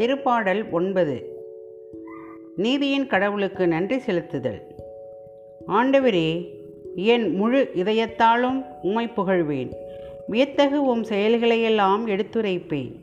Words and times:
திருப்பாடல் 0.00 0.70
ஒன்பது. 0.70 1.44
நீதியின் 2.56 3.06
கடவுளுக்கு 3.06 3.68
நன்றி 3.68 3.96
செலுத்துதல். 3.96 4.60
ஆண்டவரே 5.68 6.48
என் 6.94 7.34
முழு 7.34 7.70
இதயத்தாலும் 7.74 8.64
உம்மை 8.82 9.08
புகழ்வேன். 9.16 9.72
வியத்தகு 10.26 10.84
உம் 10.84 11.02
செயல்களையெல்லாம் 11.02 12.06
எடுத்துரைப்பேன். 12.06 12.94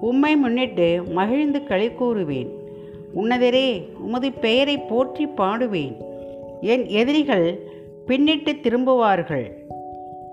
உம்மை 0.00 0.36
முன்னிட்டு 0.36 1.02
மகிழ்ந்து 1.02 1.64
களி 1.64 1.86
கூறுவேன் 1.86 2.48
உன்னதரே 3.14 3.92
உமது 3.98 4.32
பெயரை 4.32 4.78
போற்றி 4.78 5.26
பாடுவேன். 5.26 5.96
என் 6.60 6.86
எதிரிகள் 6.86 7.58
பின்னிட்டு 8.06 8.60
திரும்புவார்கள். 8.62 9.52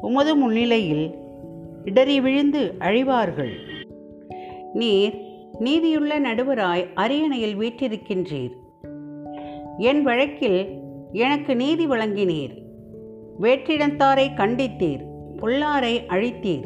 உமது 0.02 0.36
முன்னிலையில் 0.36 1.14
இடறி 1.86 2.22
விழுந்து 2.22 2.74
அழிவார்கள். 2.80 3.54
நீர் 4.74 5.28
நீதியுள்ள 5.58 6.20
நடுவராய் 6.20 6.94
அரியணையில் 6.94 7.58
வீற்றிருக்கின்றீர். 7.60 8.52
என் 9.78 10.02
வழக்கில் 10.02 10.82
எனக்கு 11.12 11.56
நீதி 11.56 11.88
வழங்கினீர். 11.88 12.62
வேற்றிடத்தாரை 13.42 14.28
கண்டித்தீர் 14.36 15.02
பொல்லாரை 15.38 16.02
அழித்தீர். 16.08 16.64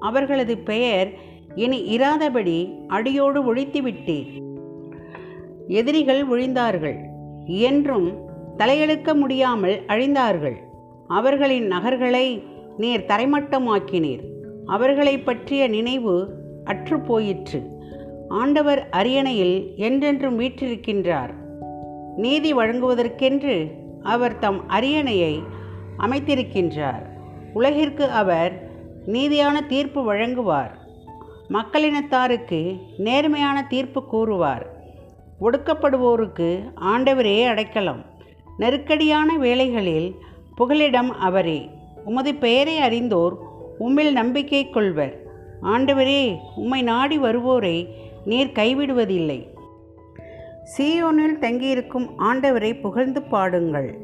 அவர்களது 0.00 0.58
பெயர் 0.58 1.12
இனி 1.54 1.96
இராதபடி 1.98 2.86
அடியோடு 2.86 3.54
ஒழித்துவிட்டீர். 3.54 4.42
எதிரிகள் 5.66 6.28
ஒழிந்தார்கள் 6.28 6.96
என்றும் 7.46 8.12
தலையெழுக்க 8.56 9.14
முடியாமல் 9.14 9.80
அழிந்தார்கள். 9.86 10.56
அவர்களின் 11.08 11.66
நகர்களை 11.66 12.42
நீர் 12.76 13.04
தரைமட்டமாக்கினீர். 13.08 14.20
அவர்களை 14.66 15.18
பற்றிய 15.18 15.68
நினைவு 15.68 16.28
அற்றுப்போயிற்று. 16.64 17.76
ஆண்டவர் 18.28 18.88
அரியணையில் 18.90 19.76
என்றென்றும் 19.76 20.40
வீற்றிருக்கின்றார். 20.40 21.34
நீதி 22.16 22.54
வழங்குவதற்கென்று 22.54 23.70
அவர் 24.02 24.38
தம் 24.38 24.68
அரியணையை 24.68 25.42
அமைத்திருக்கின்றார். 25.98 27.06
உலகிற்கு 27.52 28.04
அவர் 28.04 28.70
நீதியான 29.06 29.66
தீர்ப்பு 29.66 30.14
வழங்குவார். 30.14 30.70
மக்களினத்தாருக்கு 31.48 32.78
நேர்மையான 32.96 33.66
தீர்ப்பு 33.68 34.04
கூறுவார். 34.04 34.66
ஒடுக்கப்படுவோருக்கு 35.40 36.60
ஆண்டவரே 36.80 37.46
அடைக்கலம். 37.46 38.04
நெருக்கடியான 38.58 39.38
வேலைகளில் 39.38 40.14
புகலிடம் 40.54 41.10
அவரே. 41.18 41.70
உமது 42.04 42.34
பெயரை 42.34 42.78
அறிந்தோர் 42.78 43.38
உம்மில் 43.80 44.12
நம்பிக்கை 44.12 44.70
கொள்வர். 44.70 45.22
ஆண்டவரே 45.62 46.36
உம்மை 46.56 46.82
நாடி 46.82 47.18
வருவோரை 47.18 47.88
நீர் 48.28 48.52
கைவிடுவதில்லை. 48.54 49.46
சீயோனில் 50.76 51.38
தங்கியிருக்கும் 51.38 52.10
ஆண்டவரை 52.18 52.80
புகழ்ந்து 52.80 53.22
பாடுங்கள். 53.22 53.98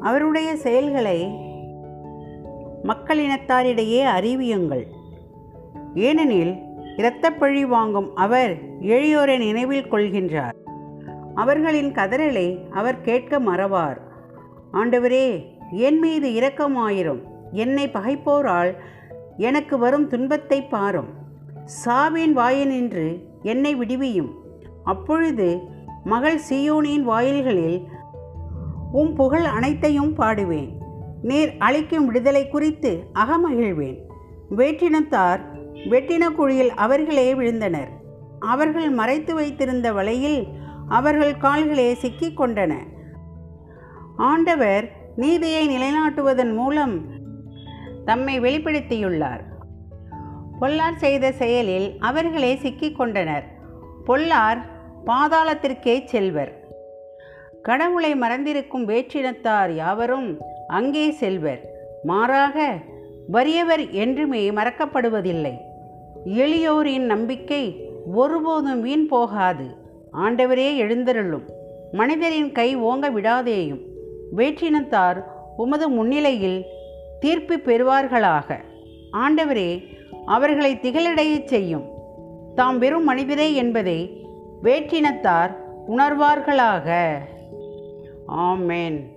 அவருடைய 0.00 0.56
செயல்களை 0.56 1.24
மக்களினத்தாரிடையே 2.84 4.02
அறிவியுங்கள். 4.18 4.86
ஏனெனில் 5.94 6.54
இரத்தப்பழி 6.96 7.62
வாங்கும் 7.62 8.16
அவர் 8.16 8.56
எளியோரை 8.80 9.38
நினைவில் 9.38 9.92
கொள்கின்றார். 9.92 10.56
அவர்களின் 11.34 11.92
கதறலை 11.92 12.68
அவர் 12.70 13.00
கேட்க 13.00 13.40
மறவார். 13.40 13.96
ஆண்டவரே 14.72 15.44
என் 15.70 15.98
மீது 15.98 16.28
இரக்கமாயிரும். 16.30 17.22
என்னை 17.50 17.88
பகைப்போரால் 17.88 18.74
எனக்கு 19.36 19.78
வரும் 19.78 20.08
துன்பத்தை 20.08 20.62
பாரும். 20.62 21.24
சாவின் 21.66 22.36
வாயினின்று 22.36 23.22
என்னை 23.42 23.76
விடுவியும். 23.76 24.32
அப்பொழுது 24.84 25.60
மகள் 26.04 26.40
சியோனின் 26.50 27.02
வாயில்களில் 27.02 27.82
உம் 28.92 29.14
புகழ் 29.14 29.44
அனைத்தையும் 29.44 30.14
பாடுவேன். 30.16 30.68
நீர் 31.22 31.54
அளிக்கும் 31.58 32.06
விடுதலை 32.06 32.48
குறித்து 32.48 33.04
அகமகிழ்வேன். 33.14 33.98
வேற்றினத்தார் 34.56 35.40
வெட்டின 35.74 36.34
குழியில் 36.34 36.70
அவர்களே 36.70 37.34
விழுந்தனர். 37.34 37.88
அவர்கள் 38.38 38.90
மறைத்து 38.90 39.34
வைத்திருந்த 39.34 39.92
வலையில் 39.92 40.46
அவர்கள் 40.88 41.32
கால்களே 41.32 41.92
சிக்கிக் 41.92 42.40
கொண்டன. 42.40 42.74
ஆண்டவர் 44.16 44.90
நீதியை 45.16 45.68
நிலைநாட்டுவதன் 45.68 46.54
மூலம் 46.54 47.04
தம்மை 48.04 48.40
வெளிப்படுத்தியுள்ளார். 48.40 49.54
பொல்லார் 50.60 50.96
செய்த 50.96 51.32
செயலில் 51.32 51.96
அவர்களே 51.98 52.56
சிக்கிக் 52.56 52.96
கொண்டனர் 52.96 53.44
பொல்லார் 54.06 54.60
பாதாளத்திற்கே 55.06 56.04
செல்வர். 56.04 56.52
கடவுளை 57.62 58.14
மறந்திருக்கும் 58.14 58.88
வேற்றினத்தார் 58.88 59.70
யாவரும் 59.70 60.38
அங்கே 60.66 61.10
செல்வர். 61.10 61.60
மாறாக 62.02 62.76
வறியவர் 63.28 63.90
என்றுமே 63.90 64.50
மறக்கப்படுவதில்லை. 64.50 65.54
எளியோரின் 66.26 67.06
நம்பிக்கை 67.06 67.90
ஒருபோதும் 68.14 68.80
வீண் 68.80 69.06
போகாது. 69.06 69.66
ஆண்டவரே 70.12 70.76
எழுந்தருளும். 70.76 71.46
மனிதரின் 71.92 72.52
கை 72.52 72.76
ஓங்க 72.76 73.10
விடாதேயும். 73.10 73.82
வேற்றினத்தார் 74.36 75.24
உமது 75.56 75.88
முன்னிலையில் 75.88 76.64
தீர்ப்பு 77.20 77.60
பெறுவார்களாக. 77.64 78.60
ஆண்டவரே 79.12 79.70
அவர்களை 80.26 80.74
திகழடையச் 80.74 81.44
செய்யும். 81.44 81.84
தாம் 82.54 82.78
வெறும் 82.78 83.04
மனிதரே 83.04 83.54
என்பதை 83.54 84.26
வேற்றினத்தார் 84.62 85.56
உணர்வார்களாக. 85.88 87.16
ஆமேன். 88.28 89.15